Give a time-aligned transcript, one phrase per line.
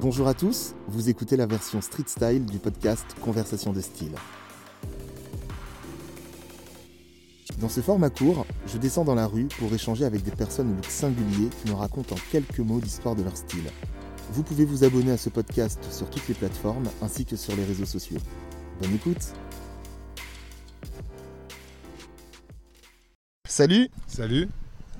[0.00, 4.14] Bonjour à tous, vous écoutez la version street style du podcast Conversation de style.
[7.58, 10.74] Dans ce format court, je descends dans la rue pour échanger avec des personnes au
[10.76, 13.70] look singulier qui me racontent en quelques mots l'histoire de leur style.
[14.32, 17.64] Vous pouvez vous abonner à ce podcast sur toutes les plateformes ainsi que sur les
[17.64, 18.20] réseaux sociaux.
[18.80, 19.34] Bonne écoute
[23.46, 24.48] Salut Salut,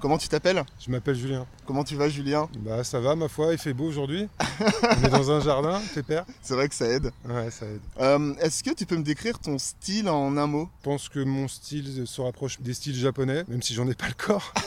[0.00, 0.64] Comment tu t'appelles?
[0.78, 1.46] Je m'appelle Julien.
[1.66, 2.48] Comment tu vas Julien?
[2.60, 4.28] Bah ça va ma foi, il fait beau aujourd'hui.
[4.82, 6.24] On est dans un jardin, pépère.
[6.40, 7.10] C'est vrai que ça aide.
[7.28, 7.80] Ouais, ça aide.
[8.00, 10.70] Euh, Est-ce que tu peux me décrire ton style en un mot?
[10.80, 14.08] Je pense que mon style se rapproche des styles japonais, même si j'en ai pas
[14.08, 14.52] le corps.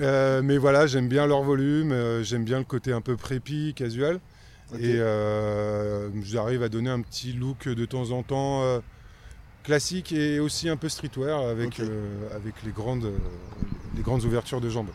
[0.00, 3.74] Euh, mais voilà, j'aime bien leur volume, euh, j'aime bien le côté un peu prépi,
[3.76, 4.20] casual.
[4.80, 4.96] Et
[6.22, 8.80] j'arrive à donner un petit look de temps en temps
[9.62, 13.18] classique et aussi un peu streetwear avec, euh, avec les, grandes, euh,
[13.96, 14.90] les grandes ouvertures de jambes.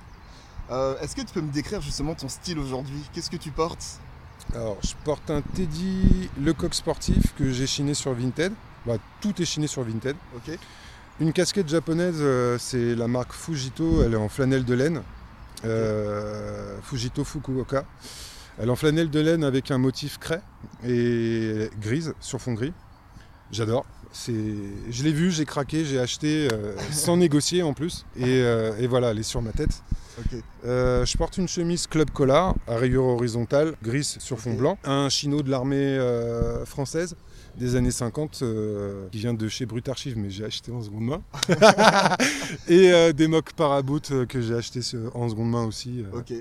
[0.72, 3.02] Euh, Est-ce que tu peux me décrire justement ton style aujourd'hui?
[3.14, 4.00] Qu'est-ce que tu portes?
[4.54, 8.54] Alors, je porte un Teddy Lecoq sportif que j'ai chiné sur Vinted.
[8.86, 10.16] Bah, tout est chiné sur Vinted.
[10.36, 10.58] Ok.
[11.20, 14.04] Une casquette japonaise, euh, c'est la marque Fujito.
[14.04, 15.02] Elle est en flanelle de laine.
[15.66, 17.86] Euh, Fujito Fukuoka.
[18.60, 20.42] Elle est en flanelle de laine avec un motif craie
[20.86, 22.74] et grise sur fond gris.
[23.52, 23.86] J'adore.
[24.12, 24.34] C'est...
[24.90, 28.06] Je l'ai vu, j'ai craqué, j'ai acheté euh, sans négocier en plus.
[28.18, 29.84] Et, euh, et voilà, elle est sur ma tête.
[30.66, 34.80] Euh, je porte une chemise Club Collar à rayures horizontales, grise sur fond blanc.
[34.84, 36.00] Un chino de l'armée
[36.66, 37.16] française
[37.56, 41.04] des années 50 euh, qui vient de chez Brut Archive, mais j'ai acheté en seconde
[41.04, 41.22] main.
[42.68, 44.80] Et des mocs paraboot que j'ai acheté
[45.14, 46.04] en seconde main aussi.
[46.14, 46.34] Ok.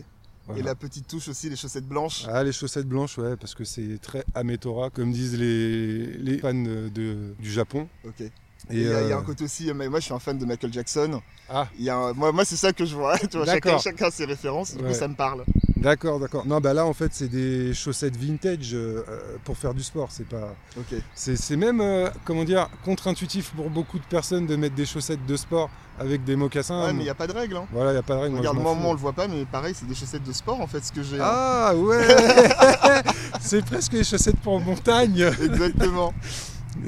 [0.47, 0.61] Voilà.
[0.61, 2.25] Et la petite touche aussi, les chaussettes blanches.
[2.29, 6.55] Ah, les chaussettes blanches, ouais, parce que c'est très Ametora, comme disent les, les fans
[6.55, 7.89] de, du Japon.
[8.05, 8.23] Ok.
[8.71, 10.45] Il y, y a euh, un côté aussi, mais moi je suis un fan de
[10.45, 11.21] Michael Jackson.
[11.49, 13.17] Ah, Il y a un- moi, moi c'est ça que je vois.
[13.31, 15.45] Tu vois chacun, ses références, du coup ça me parle.
[15.77, 16.45] d'accord, d'accord.
[16.47, 20.09] Non, bah là, en fait, c'est des chaussettes vintage euh, euh, pour faire du sport.
[20.11, 20.55] C'est pas.
[20.77, 20.99] Ok.
[21.15, 25.37] C'est même, euh, comment dire, contre-intuitif pour beaucoup de personnes de mettre des chaussettes de
[25.37, 25.71] sport
[26.01, 26.87] avec des mocassins.
[26.87, 27.57] ouais, mais il n'y a pas de règle.
[27.57, 27.67] Hein.
[27.71, 28.37] Voilà, il n'y a pas de règle.
[28.39, 30.67] Regarde, moi, moi, on le voit pas, mais pareil, c'est des chaussettes de sport en
[30.67, 31.21] fait ce que j'ai.
[31.21, 31.25] hein.
[31.25, 32.05] Ah ouais
[33.41, 35.31] C'est presque les chaussettes pour montagne.
[35.41, 36.13] Exactement.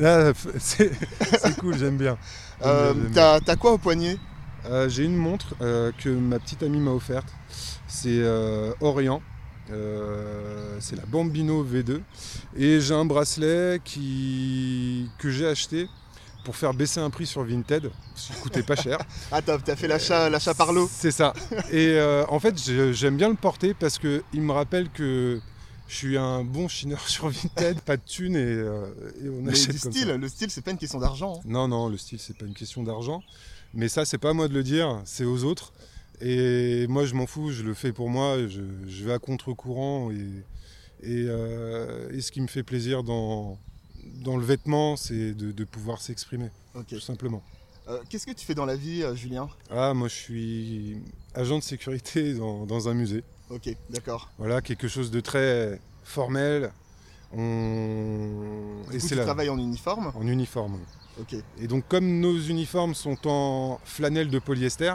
[0.03, 0.91] Ah, c'est
[1.59, 2.19] cool, j'aime bien.
[2.65, 3.41] Euh, bien.
[3.45, 4.17] T'as quoi au poignet?
[4.67, 7.29] Euh, J'ai une montre euh, que ma petite amie m'a offerte.
[7.87, 8.23] C'est
[8.81, 9.23] Orient.
[9.69, 12.01] C'est la Bambino V2.
[12.57, 15.11] Et j'ai un bracelet qui...
[15.19, 15.89] que j'ai acheté
[16.45, 17.91] pour faire baisser un prix sur Vinted.
[18.15, 18.99] Qu'il coûtait pas cher.
[19.33, 20.89] Ah, t'as t'as fait l'achat l'achat par lot.
[20.91, 21.33] C'est ça.
[21.73, 21.99] Et
[22.29, 22.55] en fait,
[22.93, 25.41] j'aime bien le porter parce qu'il me rappelle que
[25.89, 28.87] je suis un bon chineur sur Vinted, pas de thunes et, euh,
[29.25, 30.17] et on Mais achète du comme style, ça.
[30.17, 31.37] le style, c'est pas une question d'argent.
[31.39, 31.43] hein.
[31.45, 33.23] Non, non, le style, c'est pas une question d'argent.
[33.75, 35.73] Mais ça, c'est pas à moi de le dire, c'est aux autres.
[36.21, 40.11] Et moi, je m'en fous, je le fais pour moi, je, je vais à contre-courant.
[40.11, 40.17] Et,
[41.03, 43.59] et, euh, et ce qui me fait plaisir dans,
[44.25, 46.87] dans le vêtement, c'est de, de pouvoir s'exprimer, Ok.
[46.89, 47.43] tout simplement.
[47.89, 49.49] Euh, Qu'est-ce que tu fais dans la vie, euh, Julien?
[49.71, 50.97] Ah, moi, je suis
[51.35, 53.23] agent de sécurité dans, dans un musée.
[53.51, 54.31] Ok, d'accord.
[54.39, 56.71] Voilà, quelque chose de très formel.
[57.33, 58.83] On...
[58.91, 60.13] Du Et c'est tu là, travailles en uniforme?
[60.15, 60.79] en uniforme.
[61.21, 61.35] Ok.
[61.61, 64.95] Et donc, comme nos uniformes sont en flanelle de polyester,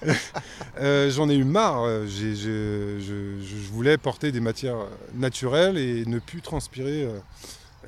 [0.78, 2.06] euh, j'en ai eu marre.
[2.06, 7.18] J'ai- je, je- je voulais porter des matières naturelles et ne plus transpirer euh,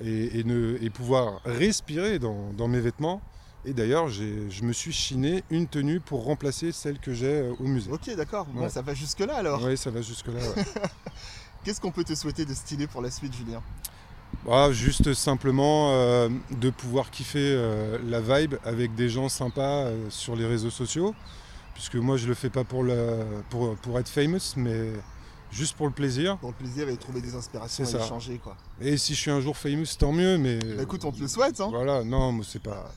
[0.03, 3.21] et, et ne, et pouvoir respirer dans, dans mes vêtements.
[3.65, 7.65] Et d'ailleurs, je me suis chiné une tenue pour remplacer celle que j'ai euh, au
[7.65, 7.91] musée.
[7.93, 8.47] Ok, d'accord.
[8.47, 9.63] Bon, ça va jusque-là alors.
[9.63, 10.35] Oui, ça va jusque-là.
[10.41, 10.65] ouais.
[11.65, 13.63] Qu'est-ce qu'on peut te souhaiter de stylé pour la suite, Julien?
[14.51, 20.11] Ah, juste simplement euh, de pouvoir kiffer euh, la vibe avec des gens sympas euh,
[20.11, 21.15] sur les réseaux sociaux.
[21.75, 24.91] Puisque moi je le fais pas pour, la- pour, pour être famous, mais
[25.53, 26.37] juste pour le plaisir.
[26.39, 27.99] Pour le plaisir et trouver des inspirations et ça.
[28.05, 28.57] échanger, quoi.
[28.81, 30.59] Et si je suis un jour famous, tant mieux, mais.
[30.59, 31.69] Bah, écoute, on te le souhaite, hein.
[31.71, 32.91] Voilà, non, moi c'est pas.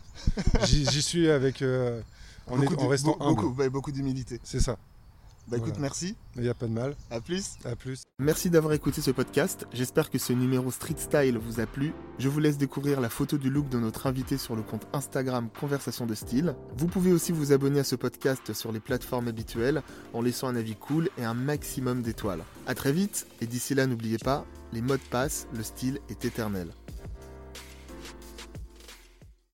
[0.64, 1.62] J'y suis avec.
[1.62, 2.02] euh,
[2.48, 3.42] en, est- en restant humble.
[3.42, 4.40] beaucoup, beaucoup d'humilité.
[4.44, 4.78] C'est ça.
[5.48, 5.82] Bah écoute, Voilà.
[5.82, 6.16] merci.
[6.36, 6.96] Il n'y a pas de mal.
[7.12, 7.54] À plus.
[7.66, 8.04] À plus.
[8.20, 9.68] Merci d'avoir écouté ce podcast.
[9.74, 11.94] J'espère que ce numéro Street Style vous a plu.
[12.18, 15.50] Je vous laisse découvrir la photo du look de notre invité sur le compte Instagram
[15.60, 16.56] Conversation de Style.
[16.78, 19.84] Vous pouvez aussi vous abonner à ce podcast sur les plateformes habituelles
[20.14, 22.44] en laissant un avis cool et un maximum d'étoiles.
[22.66, 26.70] À très vite et d'ici là n'oubliez pas, les modes passent, le style est éternel.